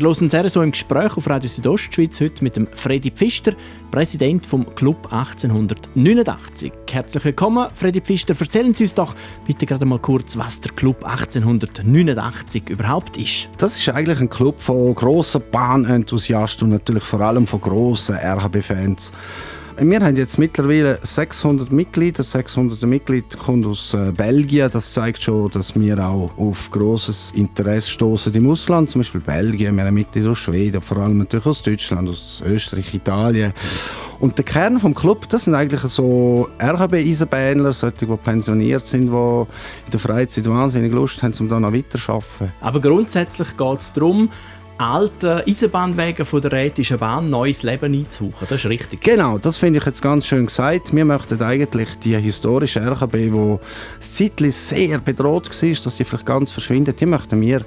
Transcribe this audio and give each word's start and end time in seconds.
Ihr 0.00 0.04
hört 0.04 0.50
so 0.52 0.62
im 0.62 0.70
Gespräch 0.70 1.16
auf 1.16 1.28
Radio 1.28 1.48
Südostschweiz 1.48 2.20
heute 2.20 2.44
mit 2.44 2.54
dem 2.54 2.68
Freddy 2.68 3.10
Pfister, 3.10 3.54
Präsident 3.90 4.46
vom 4.46 4.72
Club 4.76 5.12
1889. 5.12 6.72
Herzlich 6.88 7.24
willkommen, 7.24 7.66
Freddy 7.74 8.00
Pfister. 8.00 8.36
Erzählen 8.38 8.72
Sie 8.72 8.84
uns 8.84 8.94
doch 8.94 9.16
bitte 9.44 9.66
gerade 9.66 9.84
mal 9.86 9.98
kurz, 9.98 10.38
was 10.38 10.60
der 10.60 10.70
Club 10.70 11.04
1889 11.04 12.68
überhaupt 12.68 13.16
ist. 13.16 13.48
Das 13.58 13.76
ist 13.76 13.88
eigentlich 13.88 14.20
ein 14.20 14.30
Club 14.30 14.60
von 14.60 14.94
grossen 14.94 15.42
Bahnenthusiasten 15.50 16.68
und 16.68 16.74
natürlich 16.74 17.02
vor 17.02 17.20
allem 17.20 17.48
von 17.48 17.60
grossen 17.60 18.14
RHB-Fans. 18.18 19.12
Wir 19.80 20.00
haben 20.00 20.16
jetzt 20.16 20.38
mittlerweile 20.38 20.98
600 21.00 21.70
Mitglieder. 21.70 22.24
600 22.24 22.82
Mitglieder 22.82 23.38
kommen 23.38 23.64
aus 23.64 23.94
äh, 23.94 24.10
Belgien. 24.10 24.68
Das 24.72 24.92
zeigt 24.92 25.22
schon, 25.22 25.48
dass 25.52 25.78
wir 25.78 26.04
auch 26.04 26.36
auf 26.36 26.68
großes 26.72 27.30
Interesse 27.36 27.88
stoßen 27.90 28.34
im 28.34 28.50
Ausland. 28.50 28.90
Zum 28.90 29.02
Beispiel 29.02 29.20
Belgien, 29.20 29.76
wir 29.76 29.84
haben 29.84 29.94
Mitglieder 29.94 30.30
aus 30.30 30.38
Schweden, 30.38 30.80
vor 30.80 30.96
allem 30.96 31.18
natürlich 31.18 31.46
aus 31.46 31.62
Deutschland, 31.62 32.08
aus 32.08 32.42
Österreich, 32.44 32.92
Italien. 32.92 33.52
Und 34.18 34.36
der 34.36 34.44
Kern 34.44 34.80
vom 34.80 34.96
Club, 34.96 35.28
das 35.28 35.44
sind 35.44 35.54
eigentlich 35.54 35.82
so 35.82 36.48
RHB-Eisenbahner, 36.60 37.72
solche, 37.72 38.04
die 38.04 38.16
pensioniert 38.16 38.84
sind, 38.84 39.12
die 39.12 39.14
in 39.14 39.90
der 39.92 40.00
Freizeit 40.00 40.48
wahnsinnig 40.48 40.92
Lust 40.92 41.22
haben, 41.22 41.34
um 41.38 41.48
da 41.48 41.60
noch 41.60 41.72
weiterzuarbeiten. 41.72 42.52
Aber 42.60 42.80
grundsätzlich 42.80 43.56
geht 43.56 43.78
es 43.78 43.92
darum, 43.92 44.28
alten 44.78 45.42
Eisenbahnwegen 45.46 46.24
von 46.24 46.40
der 46.40 46.52
Rätischen 46.52 46.98
Bahn 46.98 47.30
neues 47.30 47.62
Leben 47.62 47.92
einzuhauchen. 47.92 48.46
Das 48.48 48.64
ist 48.64 48.70
richtig. 48.70 49.00
Genau, 49.02 49.38
das 49.38 49.56
finde 49.56 49.80
ich 49.80 49.86
jetzt 49.86 50.00
ganz 50.00 50.26
schön 50.26 50.46
gesagt. 50.46 50.94
Wir 50.94 51.04
möchten 51.04 51.42
eigentlich 51.42 51.88
die 52.02 52.16
historische 52.16 52.80
RKB, 52.80 53.12
die 53.12 53.58
zeitlich 54.00 54.56
sehr 54.56 54.98
bedroht 54.98 55.50
war, 55.50 55.70
dass 55.84 55.96
die 55.96 56.04
vielleicht 56.04 56.26
ganz 56.26 56.50
verschwindet, 56.50 57.00
die 57.00 57.06
möchten 57.06 57.40
wir 57.40 57.64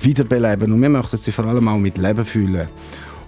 wiederbeleben 0.00 0.72
und 0.72 0.80
wir 0.80 0.88
möchten 0.88 1.16
sie 1.16 1.32
vor 1.32 1.46
allem 1.46 1.68
auch 1.68 1.78
mit 1.78 1.98
Leben 1.98 2.24
fühlen. 2.24 2.68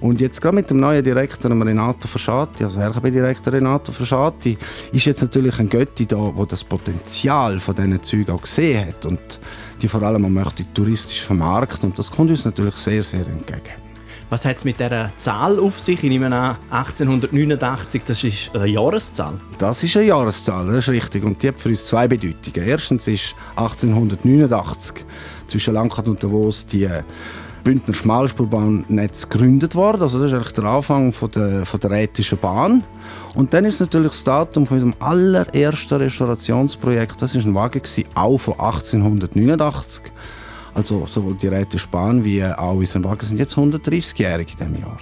Und 0.04 0.20
jetzt 0.20 0.42
gerade 0.42 0.56
mit 0.56 0.68
dem 0.68 0.80
neuen 0.80 1.02
Direktor 1.02 1.50
Renato 1.50 2.06
Verschati, 2.06 2.62
also 2.62 2.78
RKB-Direktor 2.78 3.54
Renato 3.54 3.90
Verschati, 3.90 4.58
ist 4.92 5.06
jetzt 5.06 5.22
natürlich 5.22 5.58
ein 5.58 5.66
Götti 5.66 6.04
da, 6.04 6.30
der 6.36 6.44
das 6.44 6.62
Potenzial 6.62 7.58
von 7.58 7.74
diesen 7.74 8.02
Zügen 8.02 8.32
auch 8.32 8.42
gesehen 8.42 8.88
hat 8.88 9.06
und 9.06 9.40
die 9.80 9.88
vor 9.88 10.02
allem 10.02 10.26
auch 10.26 10.28
möchte 10.28 10.62
touristisch 10.74 11.22
vermarkten 11.22 11.88
und 11.88 11.98
das 11.98 12.10
kommt 12.10 12.28
uns 12.28 12.44
natürlich 12.44 12.76
sehr, 12.76 13.02
sehr 13.02 13.26
entgegen. 13.26 13.80
Was 14.28 14.44
hat 14.44 14.58
es 14.58 14.66
mit 14.66 14.78
dieser 14.78 15.10
Zahl 15.16 15.58
auf 15.58 15.80
sich? 15.80 16.04
Ich 16.04 16.10
nehme 16.10 16.26
an, 16.26 16.56
1889, 16.68 18.04
das 18.04 18.24
ist 18.24 18.54
eine 18.54 18.66
Jahreszahl. 18.66 19.40
Das 19.56 19.82
ist 19.82 19.96
eine 19.96 20.04
Jahreszahl, 20.04 20.66
das 20.66 20.76
ist 20.76 20.88
richtig. 20.90 21.24
Und 21.24 21.42
die 21.42 21.48
hat 21.48 21.58
für 21.58 21.70
uns 21.70 21.82
zwei 21.86 22.08
Bedeutungen. 22.08 22.68
Erstens 22.68 23.08
ist 23.08 23.34
1889 23.56 25.02
zwischen 25.46 25.72
Langkart 25.72 26.08
und 26.08 26.22
Davos 26.22 26.66
die 26.66 26.90
Bündner 27.64 27.94
Schmalspurbahnnetz 27.94 29.28
gegründet 29.28 29.74
worden. 29.74 30.02
Also 30.02 30.18
das 30.18 30.30
ist 30.30 30.34
eigentlich 30.34 30.52
der 30.52 30.64
Anfang 30.64 31.12
von 31.12 31.30
der, 31.30 31.64
von 31.64 31.80
der 31.80 31.90
Rätischen 31.90 32.38
Bahn. 32.38 32.84
Und 33.34 33.52
dann 33.54 33.64
ist 33.64 33.80
natürlich 33.80 34.12
das 34.12 34.22
Datum 34.22 34.66
von 34.66 34.78
dem 34.78 34.94
allerersten 35.00 35.94
Restaurationsprojekt, 35.94 37.20
das 37.20 37.34
ist 37.34 37.46
ein 37.46 37.54
Wagen 37.54 37.82
gewesen, 37.82 38.04
auch 38.14 38.38
von 38.38 38.54
1889. 38.54 40.04
Also 40.74 41.06
sowohl 41.06 41.34
die 41.34 41.48
Rätische 41.48 41.88
Bahn 41.88 42.24
wie 42.24 42.44
auch 42.44 42.74
unser 42.74 43.02
Wagen 43.02 43.24
sind 43.24 43.38
jetzt 43.38 43.56
130-jährig 43.56 44.52
in 44.52 44.58
diesem 44.58 44.80
Jahr. 44.82 44.98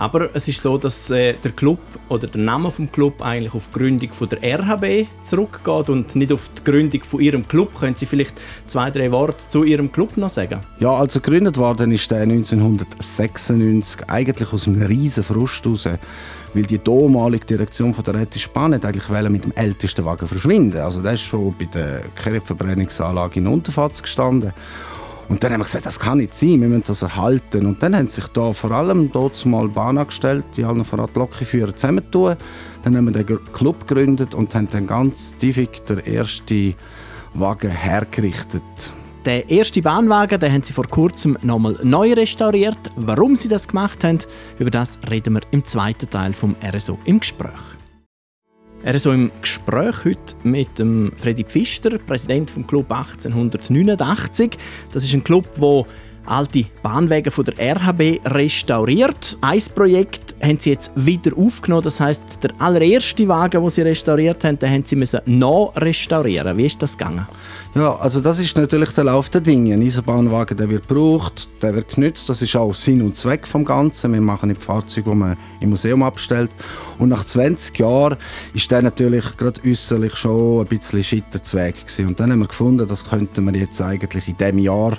Aber 0.00 0.30
es 0.32 0.48
ist 0.48 0.62
so, 0.62 0.78
dass 0.78 1.10
äh, 1.10 1.34
der 1.44 1.52
Club 1.52 1.78
oder 2.08 2.26
der 2.26 2.40
Name 2.40 2.70
vom 2.70 2.90
Club 2.90 3.20
eigentlich 3.20 3.52
auf 3.52 3.68
die 3.68 3.78
Gründung 3.78 4.10
von 4.14 4.30
der 4.30 4.38
RHB 4.42 5.06
zurückgeht 5.22 5.90
und 5.90 6.16
nicht 6.16 6.32
auf 6.32 6.48
die 6.58 6.64
Gründung 6.64 7.04
von 7.04 7.20
Ihrem 7.20 7.46
Club. 7.46 7.78
Können 7.78 7.94
Sie 7.94 8.06
vielleicht 8.06 8.40
zwei, 8.66 8.90
drei 8.90 9.12
Worte 9.12 9.46
zu 9.50 9.62
Ihrem 9.62 9.92
Club 9.92 10.16
noch 10.16 10.30
sagen? 10.30 10.60
Ja, 10.78 10.92
also 10.92 11.20
gegründet 11.20 11.58
worden 11.58 11.92
ist 11.92 12.10
der 12.10 12.22
1996 12.22 14.08
eigentlich 14.08 14.50
aus 14.54 14.66
einem 14.66 14.80
riesen 14.80 15.22
Frust 15.22 15.66
heraus 15.66 15.86
weil 16.54 16.62
die 16.64 16.82
damalige 16.82 17.44
Direktion 17.44 17.94
von 17.94 18.02
der 18.02 18.14
Rätischen 18.14 18.52
Bahn 18.54 18.72
eigentlich 18.74 19.08
mit 19.28 19.44
dem 19.44 19.52
ältesten 19.52 20.04
Wagen 20.04 20.26
verschwinden. 20.26 20.80
Also 20.80 21.00
der 21.02 21.12
ist 21.12 21.20
schon 21.20 21.54
bei 21.56 21.66
der 21.66 22.02
Kehrverbrennungsanlage 22.16 23.38
in 23.38 23.46
Unterfatz 23.46 24.02
gestanden 24.02 24.52
und 25.30 25.44
dann 25.44 25.52
haben 25.52 25.60
wir 25.60 25.64
gesagt, 25.64 25.86
das 25.86 26.00
kann 26.00 26.18
nicht 26.18 26.34
sein, 26.34 26.60
wir 26.60 26.68
müssen 26.68 26.82
das 26.88 27.02
erhalten. 27.02 27.64
Und 27.64 27.80
dann 27.80 27.94
haben 27.94 28.08
sich 28.08 28.26
da 28.28 28.52
vor 28.52 28.72
allem 28.72 29.12
dort 29.12 29.46
mal 29.46 29.68
Bahnangestellte, 29.68 30.44
die 30.56 30.64
allen 30.64 30.84
voran 30.84 31.08
die 31.14 31.18
Lokführer 31.20 31.74
zusammentun. 31.74 32.34
Dann 32.82 32.96
haben 32.96 33.04
wir 33.04 33.22
den 33.22 33.38
Club 33.52 33.86
gegründet 33.86 34.34
und 34.34 34.52
haben 34.56 34.68
dann 34.68 34.88
ganz 34.88 35.36
tiefig 35.36 35.84
den 35.88 36.00
ersten 36.00 36.74
Wagen 37.34 37.70
hergerichtet. 37.70 38.62
Der 39.24 39.48
erste 39.48 39.80
Bahnwagen 39.82 40.40
den 40.40 40.52
haben 40.52 40.62
sie 40.64 40.72
vor 40.72 40.88
kurzem 40.88 41.38
nochmal 41.42 41.78
neu 41.84 42.12
restauriert. 42.12 42.78
Warum 42.96 43.36
sie 43.36 43.48
das 43.48 43.68
gemacht 43.68 44.02
haben, 44.02 44.18
über 44.58 44.70
das 44.70 44.98
reden 45.08 45.34
wir 45.34 45.42
im 45.52 45.64
zweiten 45.64 46.10
Teil 46.10 46.32
vom 46.32 46.56
RSO 46.60 46.98
im 47.04 47.20
Gespräch. 47.20 47.79
Er 48.82 48.94
ist 48.94 49.02
so 49.02 49.12
im 49.12 49.30
Gespräch 49.42 50.06
heute 50.06 50.34
mit 50.42 50.78
dem 50.78 51.12
Freddy 51.16 51.44
Pfister, 51.44 51.98
Präsident 51.98 52.50
vom 52.50 52.66
Club 52.66 52.90
1889. 52.90 54.56
Das 54.92 55.04
ist 55.04 55.12
ein 55.12 55.22
Club, 55.22 55.46
wo 55.56 55.86
alte 56.30 56.64
Bahnwege 56.82 57.30
von 57.30 57.44
der 57.44 57.76
RHB 57.76 58.20
restauriert. 58.26 59.36
Ein 59.40 59.62
Projekt 59.74 60.34
haben 60.42 60.58
sie 60.58 60.70
jetzt 60.70 60.92
wieder 60.94 61.36
aufgenommen. 61.36 61.82
Das 61.82 62.00
heißt, 62.00 62.38
der 62.42 62.50
allererste 62.58 63.26
Wagen, 63.28 63.60
den 63.60 63.70
sie 63.70 63.82
restauriert 63.82 64.44
haben, 64.44 64.58
den 64.58 64.70
haben 64.70 64.84
sie 64.84 64.96
müssen 64.96 65.20
noch 65.26 65.72
restaurieren. 65.76 66.56
Wie 66.56 66.66
ist 66.66 66.80
das 66.82 66.96
gegangen? 66.96 67.26
Ja, 67.74 67.94
also 67.96 68.20
das 68.20 68.40
ist 68.40 68.56
natürlich 68.56 68.90
der 68.90 69.04
Lauf 69.04 69.28
der 69.28 69.40
Dinge. 69.40 69.74
Ein 69.74 69.82
Eisenbahnwagen, 69.82 70.56
der 70.56 70.68
wird 70.68 70.88
gebraucht, 70.88 71.48
der 71.62 71.74
wird 71.74 71.94
genützt. 71.94 72.28
Das 72.28 72.42
ist 72.42 72.56
auch 72.56 72.74
Sinn 72.74 73.02
und 73.02 73.16
Zweck 73.16 73.46
vom 73.46 73.64
Ganzen. 73.64 74.12
Wir 74.12 74.20
machen 74.20 74.48
nicht 74.48 74.62
Fahrzeuge, 74.62 75.10
die 75.10 75.16
man 75.16 75.36
im 75.60 75.70
Museum 75.70 76.02
abstellt. 76.02 76.50
Und 76.98 77.10
nach 77.10 77.24
20 77.24 77.78
Jahren 77.78 78.16
ist 78.54 78.70
der 78.70 78.82
natürlich 78.82 79.36
gerade 79.36 79.60
äußerlich 79.64 80.16
schon 80.16 80.62
ein 80.62 80.66
bisschen 80.66 81.04
Schitterzweig 81.04 81.76
gewesen. 81.86 82.08
Und 82.08 82.18
dann 82.18 82.32
haben 82.32 82.40
wir 82.40 82.48
gefunden, 82.48 82.88
das 82.88 83.08
könnte 83.08 83.40
man 83.40 83.54
jetzt 83.54 83.80
eigentlich 83.80 84.26
in 84.26 84.36
diesem 84.36 84.58
Jahr 84.58 84.98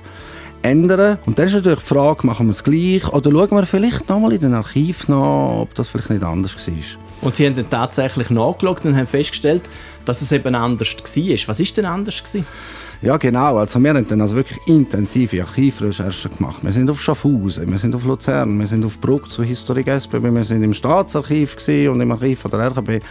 ändern. 0.61 1.17
Und 1.25 1.39
dann 1.39 1.47
ist 1.47 1.53
natürlich 1.53 1.79
die 1.79 1.85
Frage, 1.85 2.25
machen 2.25 2.47
wir 2.47 2.51
es 2.51 2.63
gleich 2.63 3.07
oder 3.11 3.31
schauen 3.31 3.51
wir 3.51 3.65
vielleicht 3.65 4.09
nochmal 4.09 4.33
in 4.33 4.39
den 4.39 4.53
Archiv 4.53 5.07
nach, 5.07 5.61
ob 5.61 5.75
das 5.75 5.89
vielleicht 5.89 6.09
nicht 6.09 6.23
anders 6.23 6.55
war. 6.55 6.73
Und 7.21 7.35
Sie 7.35 7.45
haben 7.45 7.55
dann 7.55 7.69
tatsächlich 7.69 8.29
nachgeschaut 8.29 8.83
und 8.85 8.95
haben 8.95 9.07
festgestellt, 9.07 9.61
dass 10.05 10.21
es 10.21 10.31
eben 10.31 10.55
anders 10.55 10.95
war. 10.95 11.47
Was 11.47 11.59
war 11.59 11.65
denn 11.75 11.85
anders? 11.85 12.23
Gewesen? 12.23 12.45
Ja, 13.01 13.17
genau. 13.17 13.57
Also 13.57 13.79
wir 13.79 13.89
haben 13.89 14.07
dann 14.07 14.21
also 14.21 14.35
wirklich 14.35 14.59
intensive 14.67 15.41
Archivrecherchen 15.41 16.37
gemacht. 16.37 16.63
Wir 16.63 16.71
sind 16.71 16.89
auf 16.89 17.01
Schaffhausen, 17.01 17.69
wir 17.71 17.79
sind 17.79 17.95
auf 17.95 18.05
Luzern, 18.05 18.59
wir 18.59 18.67
sind 18.67 18.85
auf 18.85 18.99
Bruck 18.99 19.31
zu 19.31 19.41
Historik 19.41 19.87
SBB, 19.87 20.31
wir 20.31 20.43
sind 20.43 20.61
im 20.61 20.73
Staatsarchiv 20.73 21.57
und 21.89 21.99
im 21.99 22.11
Archiv 22.11 22.43
der 22.43 22.59
RKB, 22.59 23.03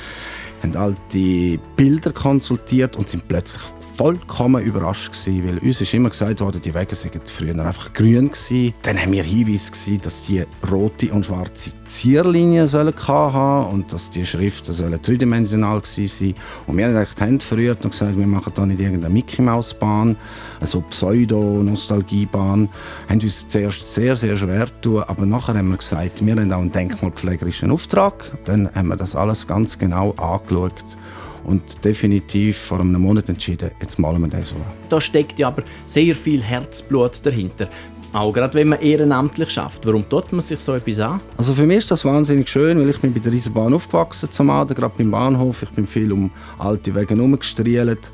haben 0.62 0.76
alte 0.76 1.58
Bilder 1.74 2.12
konsultiert 2.12 2.96
und 2.96 3.08
sind 3.08 3.26
plötzlich 3.26 3.62
vollkommen 4.00 4.64
überrascht 4.64 5.12
gewesen, 5.12 5.46
weil 5.46 5.58
uns 5.58 5.78
ist 5.82 5.92
immer 5.92 6.08
gesagt 6.08 6.40
worden, 6.40 6.62
die 6.62 6.72
Wege 6.72 6.94
seien 6.94 7.20
früher 7.26 7.50
einfach 7.58 7.92
grün 7.92 8.28
gewesen. 8.28 8.72
Dann 8.82 8.98
haben 8.98 9.12
wir 9.12 9.22
Hinweise 9.22 9.70
gesehen, 9.70 10.00
dass 10.00 10.22
die 10.24 10.42
rote 10.72 11.12
und 11.12 11.26
schwarze 11.26 11.72
Zierlinien 11.84 12.66
sollen 12.66 12.94
haben 13.06 13.70
und 13.70 13.92
dass 13.92 14.08
die 14.08 14.24
Schriften 14.24 14.72
sollen 14.72 15.02
dreidimensional 15.02 15.82
gewesen 15.82 16.08
sein. 16.08 16.34
Und 16.66 16.78
wir 16.78 16.86
haben 16.86 17.06
die 17.14 17.22
Hände 17.22 17.44
verrührt 17.44 17.84
und 17.84 17.90
gesagt, 17.90 18.16
wir 18.16 18.26
machen 18.26 18.54
da 18.56 18.64
nicht 18.64 18.80
irgendeine 18.80 19.12
Mickey 19.12 19.42
Maus 19.42 19.74
Bahn, 19.74 20.16
also 20.60 20.80
Pseudo-Nostalgiebahn. 20.80 22.70
Haben 23.06 23.20
uns 23.20 23.48
zuerst 23.48 23.94
sehr, 23.94 24.16
sehr 24.16 24.38
schwer 24.38 24.64
getan, 24.64 25.04
aber 25.08 25.26
nachher 25.26 25.52
haben 25.52 25.68
wir 25.68 25.76
gesagt, 25.76 26.24
wir 26.24 26.36
haben 26.36 26.50
auch 26.50 26.60
einen 26.60 26.72
denkmalpflegerischen 26.72 27.70
Auftrag. 27.70 28.32
Dann 28.46 28.74
haben 28.74 28.88
wir 28.88 28.96
das 28.96 29.14
alles 29.14 29.46
ganz 29.46 29.78
genau 29.78 30.12
angeschaut 30.12 30.96
und 31.44 31.84
definitiv 31.84 32.58
vor 32.58 32.80
einem 32.80 33.00
Monat 33.00 33.28
entschieden, 33.28 33.70
jetzt 33.80 33.98
malen 33.98 34.20
wir 34.22 34.28
das 34.28 34.50
so. 34.50 34.56
Da 34.88 35.00
steckt 35.00 35.38
ja 35.38 35.48
aber 35.48 35.62
sehr 35.86 36.14
viel 36.14 36.42
Herzblut 36.42 37.24
dahinter. 37.24 37.68
Auch 38.12 38.32
gerade 38.32 38.54
wenn 38.54 38.68
man 38.68 38.80
ehrenamtlich 38.80 39.50
schafft. 39.50 39.86
Warum 39.86 40.08
tut 40.08 40.32
man 40.32 40.40
sich 40.40 40.58
so 40.58 40.74
etwas 40.74 40.98
an? 40.98 41.20
Also 41.36 41.54
für 41.54 41.64
mich 41.64 41.78
ist 41.78 41.92
das 41.92 42.04
wahnsinnig 42.04 42.48
schön, 42.48 42.80
weil 42.80 42.90
ich 42.90 42.98
bin 42.98 43.14
bei 43.14 43.20
der 43.20 43.32
Eisenbahn 43.32 43.72
aufgewachsen 43.72 44.30
zum 44.32 44.50
Aden, 44.50 44.74
gerade 44.74 44.94
beim 44.98 45.12
Bahnhof. 45.12 45.62
Ich 45.62 45.70
bin 45.70 45.86
viel 45.86 46.12
um 46.12 46.30
alte 46.58 46.92
Wege 46.94 47.14
herumgestrielt. 47.14 48.10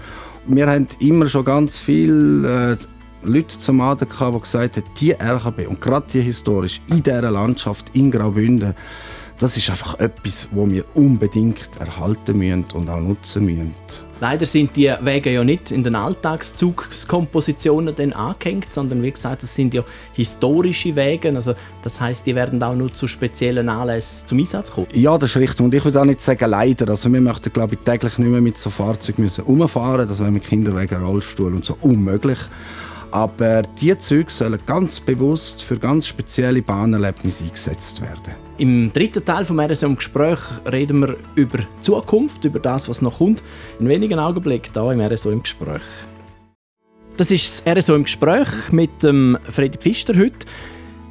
Wir 0.46 0.66
haben 0.66 0.86
immer 1.00 1.26
schon 1.28 1.46
ganz 1.46 1.78
viele 1.78 2.72
äh, 2.72 2.76
Leute 3.22 3.58
zum 3.58 3.80
Aden 3.80 4.08
gehabt, 4.08 4.36
die 4.36 4.40
gesagt 4.40 4.76
haben, 4.76 4.86
die 5.00 5.12
RHB 5.12 5.66
und 5.66 5.80
gerade 5.80 6.06
die 6.12 6.20
historisch 6.20 6.80
in 6.90 7.02
dieser 7.02 7.30
Landschaft 7.30 7.86
in 7.94 8.10
Graubünden, 8.10 8.74
das 9.38 9.56
ist 9.56 9.68
einfach 9.68 9.98
etwas, 9.98 10.48
wo 10.50 10.68
wir 10.68 10.84
unbedingt 10.94 11.70
erhalten 11.78 12.38
müssen 12.38 12.64
und 12.72 12.88
auch 12.88 13.00
nutzen 13.00 13.44
müssen. 13.44 13.74
Leider 14.18 14.46
sind 14.46 14.74
die 14.76 14.90
Wege 15.02 15.30
ja 15.30 15.44
nicht 15.44 15.70
in 15.70 15.84
den 15.84 15.94
Alltagszugskompositionen 15.94 17.94
dann 17.94 18.14
angehängt, 18.14 18.72
sondern 18.72 19.02
wie 19.02 19.10
gesagt, 19.10 19.42
das 19.42 19.54
sind 19.54 19.74
ja 19.74 19.84
historische 20.14 20.96
Wege. 20.96 21.36
Also 21.36 21.52
das 21.82 22.00
heißt, 22.00 22.26
die 22.26 22.34
werden 22.34 22.62
auch 22.62 22.74
nur 22.74 22.90
zu 22.90 23.06
speziellen 23.06 23.68
Anlässen 23.68 24.26
zum 24.26 24.38
Einsatz 24.38 24.72
kommen. 24.72 24.86
Ja, 24.94 25.18
das 25.18 25.32
ist 25.32 25.36
richtig. 25.36 25.60
Und 25.60 25.74
ich 25.74 25.84
würde 25.84 26.00
auch 26.00 26.06
nicht 26.06 26.22
sagen 26.22 26.48
leider. 26.48 26.88
Also 26.88 27.12
wir 27.12 27.20
möchten, 27.20 27.52
glaube 27.52 27.74
ich, 27.74 27.80
täglich 27.80 28.16
nicht 28.16 28.30
mehr 28.30 28.40
mit 28.40 28.56
so 28.56 28.70
Fahrzeugen 28.70 29.22
müssen 29.22 29.44
umfahren. 29.44 30.08
Das 30.08 30.18
wäre 30.18 30.30
mit 30.30 30.44
Kinderwegen, 30.44 31.04
Rollstuhl 31.04 31.54
und 31.54 31.66
so 31.66 31.76
unmöglich. 31.82 32.38
Aber 33.10 33.62
diese 33.80 33.98
Züge 33.98 34.30
sollen 34.30 34.58
ganz 34.66 35.00
bewusst 35.00 35.62
für 35.62 35.78
ganz 35.78 36.06
spezielle 36.06 36.62
Bahnerlebnisse 36.62 37.44
eingesetzt 37.44 38.00
werden. 38.02 38.34
Im 38.58 38.92
dritten 38.92 39.24
Teil 39.24 39.44
vom 39.44 39.60
RSO 39.60 39.86
im 39.86 39.96
Gespräch 39.96 40.40
reden 40.70 41.00
wir 41.00 41.16
über 41.34 41.58
die 41.58 41.80
Zukunft, 41.80 42.44
über 42.44 42.58
das, 42.58 42.88
was 42.88 43.02
noch 43.02 43.18
kommt. 43.18 43.42
In 43.78 43.88
wenigen 43.88 44.18
Augenblicken 44.18 44.72
hier 44.72 44.92
im 44.92 45.00
RSO 45.00 45.30
im 45.30 45.42
Gespräch. 45.42 45.82
Das 47.16 47.30
ist 47.30 47.66
das 47.66 47.76
RSO 47.78 47.94
im 47.94 48.04
Gespräch 48.04 48.48
mit 48.72 49.02
dem 49.02 49.38
Freddy 49.48 49.78
Pfister 49.78 50.14
heute. 50.16 50.46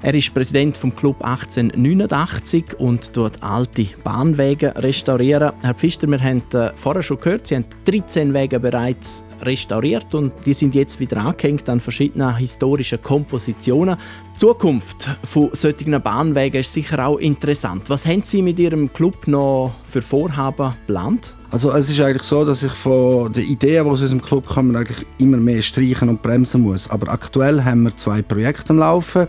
Er 0.05 0.13
ist 0.13 0.35
Präsident 0.35 0.77
vom 0.77 0.95
Club 0.95 1.15
1889 1.23 2.75
und 2.77 3.11
tut 3.11 3.41
alte 3.41 3.87
Bahnwege 4.03 4.71
restaurieren. 4.75 5.51
Herr 5.63 5.73
Pfister, 5.73 6.07
wir 6.07 6.21
haben 6.21 6.43
äh, 6.53 6.69
vorher 6.75 7.01
schon 7.01 7.19
gehört, 7.19 7.47
Sie 7.47 7.55
haben 7.55 7.65
13 7.85 8.31
Wege 8.31 8.59
bereits 8.59 9.23
restauriert 9.41 10.13
und 10.13 10.31
die 10.45 10.53
sind 10.53 10.75
jetzt 10.75 10.99
wieder 10.99 11.17
angehängt 11.17 11.67
an 11.69 11.79
verschiedenen 11.79 12.35
historischen 12.37 13.01
Kompositionen. 13.01 13.97
Die 14.35 14.37
Zukunft 14.41 15.09
von 15.27 15.49
solchen 15.53 15.99
Bahnwegen 15.99 16.61
ist 16.61 16.73
sicher 16.73 17.03
auch 17.07 17.17
interessant. 17.17 17.89
Was 17.89 18.05
haben 18.05 18.21
Sie 18.23 18.43
mit 18.43 18.59
Ihrem 18.59 18.93
Club 18.93 19.27
noch 19.27 19.73
für 19.89 20.03
Vorhaben 20.03 20.75
geplant? 20.85 21.33
Also 21.49 21.71
es 21.71 21.89
ist 21.89 21.99
eigentlich 21.99 22.27
so, 22.27 22.45
dass 22.45 22.61
ich 22.61 22.73
von 22.73 23.33
den 23.33 23.45
Ideen, 23.45 23.85
die 23.85 23.89
aus 23.89 24.01
unserem 24.01 24.21
Club 24.21 24.45
kommen, 24.45 24.75
eigentlich 24.75 25.03
immer 25.17 25.37
mehr 25.37 25.63
streichen 25.63 26.09
und 26.09 26.21
bremsen 26.21 26.61
muss. 26.61 26.91
Aber 26.91 27.11
aktuell 27.11 27.63
haben 27.63 27.81
wir 27.81 27.97
zwei 27.97 28.21
Projekte 28.21 28.69
am 28.69 28.77
Laufen. 28.77 29.27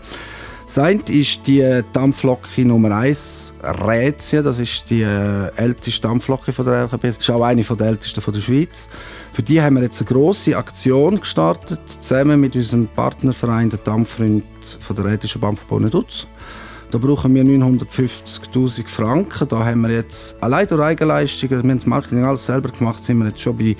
Das 0.67 0.79
eine 0.79 1.01
ist 1.07 1.47
die 1.47 1.81
Dampflocke 1.93 2.65
Nummer 2.65 2.91
1 2.91 3.53
Rätien. 3.85 4.43
Das 4.43 4.59
ist 4.59 4.89
die 4.89 5.01
äh, 5.01 5.49
älteste 5.55 6.01
Dampflocke 6.01 6.51
der 6.51 6.81
LKB. 6.81 7.03
Das 7.03 7.17
ist 7.19 7.29
auch 7.29 7.41
eine 7.41 7.63
der 7.63 7.87
ältesten 7.87 8.33
der 8.33 8.41
Schweiz. 8.41 8.89
Für 9.31 9.43
die 9.43 9.61
haben 9.61 9.77
wir 9.77 9.83
jetzt 9.83 10.01
eine 10.01 10.09
grosse 10.09 10.57
Aktion 10.57 11.21
gestartet, 11.21 11.79
zusammen 11.87 12.41
mit 12.41 12.53
unserem 12.57 12.87
Partnerverein, 12.87 13.69
der 13.69 13.79
Dampffreund 13.79 14.43
von 14.81 14.95
der 14.97 15.05
Rätischen 15.05 15.39
Bahnverbund 15.39 15.93
Dutz. 15.93 16.27
Da 16.89 16.97
brauchen 16.97 17.35
wir 17.35 17.43
950'000 17.43 18.87
Franken. 18.87 19.47
Da 19.49 19.65
haben 19.65 19.81
wir 19.81 19.91
jetzt 19.91 20.41
allein 20.41 20.67
durch 20.67 20.81
Eigenleistungen, 20.81 21.51
wir 21.51 21.69
haben 21.69 21.77
das 21.77 21.85
Marketing 21.85 22.23
alles 22.23 22.45
selber 22.45 22.69
gemacht, 22.69 23.03
sind 23.03 23.17
wir 23.17 23.27
jetzt 23.27 23.41
schon 23.41 23.57
bei 23.57 23.75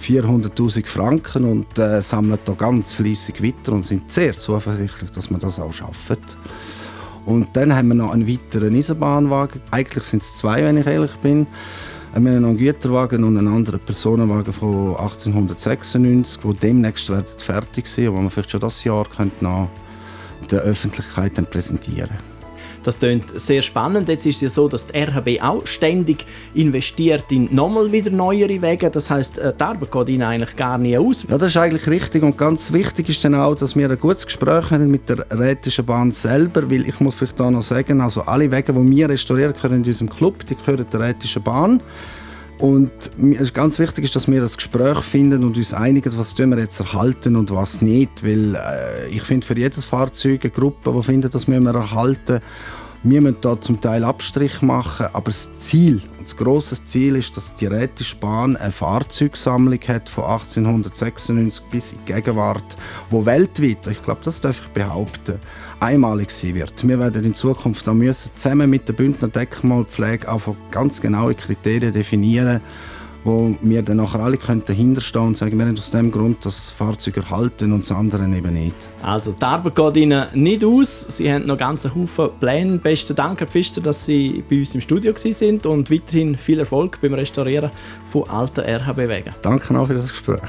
400'000 0.00 0.86
Franken 0.86 1.44
und 1.44 1.78
äh, 1.78 2.00
sammeln 2.00 2.38
da 2.44 2.52
ganz 2.52 2.92
fleissig 2.92 3.42
weiter 3.42 3.72
und 3.72 3.84
sind 3.84 4.12
sehr 4.12 4.32
zuversichtlich, 4.32 5.10
dass 5.10 5.28
wir 5.28 5.38
das 5.38 5.58
auch 5.58 5.72
schaffen. 5.72 6.18
Und 7.26 7.48
dann 7.54 7.74
haben 7.74 7.88
wir 7.88 7.94
noch 7.94 8.12
einen 8.12 8.28
weiteren 8.28 8.76
Eisenbahnwagen. 8.76 9.60
Eigentlich 9.72 10.04
sind 10.04 10.22
es 10.22 10.36
zwei, 10.36 10.62
wenn 10.62 10.78
ich 10.78 10.86
ehrlich 10.86 11.14
bin. 11.16 11.46
Wir 12.14 12.16
haben 12.16 12.44
einen 12.44 12.56
Güterwagen 12.56 13.24
und 13.24 13.38
einen 13.38 13.48
anderen 13.48 13.80
Personenwagen 13.80 14.52
von 14.52 14.96
1896, 14.96 16.42
die 16.42 16.54
demnächst 16.54 17.10
fertig 17.38 17.88
sein, 17.88 18.04
werden, 18.04 18.16
wo 18.18 18.22
wir 18.22 18.30
vielleicht 18.30 18.50
schon 18.50 18.60
das 18.60 18.84
Jahr 18.84 19.06
noch 19.40 19.68
der 20.50 20.60
Öffentlichkeit 20.60 21.50
präsentieren 21.50 22.08
können. 22.08 22.41
Das 22.82 22.98
klingt 22.98 23.38
sehr 23.38 23.62
spannend. 23.62 24.08
Jetzt 24.08 24.26
ist 24.26 24.36
es 24.36 24.42
ja 24.42 24.48
so, 24.48 24.68
dass 24.68 24.86
die 24.86 24.98
RHB 24.98 25.42
auch 25.42 25.66
ständig 25.66 26.26
investiert 26.54 27.24
in 27.30 27.48
nochmal 27.52 27.90
wieder 27.92 28.10
neuere 28.10 28.60
Wege. 28.60 28.90
Das 28.90 29.08
heißt, 29.10 29.38
äh, 29.38 29.52
die 29.58 29.62
Arbeit 29.62 29.90
geht 29.90 30.08
ihnen 30.08 30.22
eigentlich 30.22 30.56
gar 30.56 30.78
nicht 30.78 30.98
aus. 30.98 31.24
Ja, 31.28 31.38
das 31.38 31.48
ist 31.48 31.56
eigentlich 31.56 31.86
richtig 31.86 32.22
und 32.22 32.36
ganz 32.36 32.72
wichtig 32.72 33.08
ist 33.08 33.24
dann 33.24 33.34
auch, 33.34 33.54
dass 33.54 33.76
wir 33.76 33.88
ein 33.88 33.98
gutes 33.98 34.26
Gespräch 34.26 34.70
haben 34.70 34.90
mit 34.90 35.08
der 35.08 35.24
Rätischen 35.30 35.86
Bahn 35.86 36.12
selber, 36.12 36.70
weil 36.70 36.88
ich 36.88 36.98
muss 37.00 37.16
vielleicht 37.16 37.38
da 37.38 37.50
noch 37.50 37.62
sagen, 37.62 38.00
also 38.00 38.22
alle 38.22 38.50
Wege, 38.50 38.72
die 38.72 38.90
wir 38.90 39.08
restaurieren 39.08 39.54
können 39.54 39.82
in 39.82 39.88
unserem 39.88 40.10
Club, 40.10 40.46
die 40.46 40.56
gehören 40.56 40.86
der 40.92 41.00
Rätischen 41.00 41.42
Bahn. 41.42 41.80
Und 42.62 43.10
ganz 43.54 43.80
wichtig 43.80 44.04
ist, 44.04 44.14
dass 44.14 44.30
wir 44.30 44.40
das 44.40 44.56
Gespräch 44.56 45.00
finden 45.00 45.42
und 45.42 45.56
uns 45.56 45.74
einigen, 45.74 46.16
was 46.16 46.38
wir 46.38 46.46
jetzt 46.56 46.78
erhalten 46.78 47.34
und 47.34 47.50
was 47.50 47.82
nicht. 47.82 48.22
Weil 48.22 48.54
äh, 48.54 49.08
ich 49.08 49.22
finde, 49.22 49.44
für 49.44 49.58
jedes 49.58 49.84
Fahrzeug 49.84 50.42
eine 50.44 50.50
Gruppe, 50.52 50.92
die 50.96 51.02
findet, 51.02 51.34
das 51.34 51.48
müssen 51.48 51.64
wir 51.64 51.74
erhalten. 51.74 52.40
Wir 53.04 53.20
müssen 53.20 53.38
da 53.40 53.60
zum 53.60 53.80
Teil 53.80 54.04
Abstrich 54.04 54.62
machen, 54.62 55.06
aber 55.12 55.32
das 55.32 55.58
Ziel, 55.58 56.00
das 56.22 56.36
große 56.36 56.84
Ziel 56.84 57.16
ist, 57.16 57.36
dass 57.36 57.52
die 57.56 57.66
Rätische 57.66 58.14
Bahn 58.14 58.56
eine 58.56 58.70
Fahrzeugsammlung 58.70 59.80
hat 59.88 60.08
von 60.08 60.22
1896 60.22 61.64
bis 61.68 61.92
in 61.92 61.98
die 62.06 62.12
Gegenwart, 62.12 62.76
wo 63.10 63.26
weltweit, 63.26 63.88
ich 63.88 64.00
glaube, 64.04 64.20
das 64.22 64.40
darf 64.40 64.60
ich 64.60 64.68
behaupten, 64.68 65.40
einmalig 65.80 66.30
sein 66.30 66.54
wird. 66.54 66.86
Wir 66.86 67.00
werden 67.00 67.24
in 67.24 67.34
Zukunft 67.34 67.88
auch 67.88 67.92
müssen, 67.92 68.30
zusammen 68.36 68.70
mit 68.70 68.86
der 68.86 68.92
Bündner 68.92 69.26
Denkmalpflege 69.26 70.30
einfach 70.30 70.54
ganz 70.70 71.00
genaue 71.00 71.34
Kriterien 71.34 71.92
definieren, 71.92 72.60
wo 73.24 73.54
wir 73.60 73.82
dann 73.82 73.98
nachher 73.98 74.20
alle 74.20 74.36
dahinterstehen 74.36 75.28
und 75.28 75.36
sagen, 75.36 75.58
wir 75.58 75.66
haben 75.66 75.78
aus 75.78 75.90
dem 75.90 76.10
Grund 76.10 76.44
das 76.44 76.70
Fahrzeug 76.70 77.18
erhalten 77.18 77.72
und 77.72 77.80
das 77.80 77.92
andere 77.92 78.24
eben 78.24 78.54
nicht. 78.54 78.88
Also 79.02 79.32
die 79.32 79.42
Arbeit 79.44 79.74
geht 79.74 79.96
Ihnen 79.96 80.26
nicht 80.34 80.64
aus. 80.64 81.06
Sie 81.08 81.32
haben 81.32 81.46
noch 81.46 81.58
ganz 81.58 81.84
einen 81.84 81.94
Haufen 81.94 82.30
Pläne. 82.40 82.78
Besten 82.78 83.14
Dank, 83.14 83.40
Herr 83.40 83.46
Pfister, 83.46 83.80
dass 83.80 84.06
Sie 84.06 84.42
bei 84.48 84.60
uns 84.60 84.74
im 84.74 84.80
Studio 84.80 85.12
sind 85.16 85.66
und 85.66 85.90
weiterhin 85.90 86.36
viel 86.36 86.58
Erfolg 86.58 86.98
beim 87.00 87.14
Restaurieren 87.14 87.70
von 88.10 88.28
alten 88.28 88.60
RHB-Wegen. 88.60 89.34
Danke 89.42 89.78
auch 89.78 89.86
für 89.86 89.94
das 89.94 90.08
Gespräch. 90.08 90.40